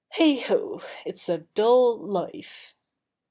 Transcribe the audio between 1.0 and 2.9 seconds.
it's a dull life!"